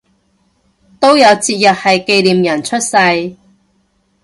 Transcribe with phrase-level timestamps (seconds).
[0.99, 3.37] 都有節日係紀念人出世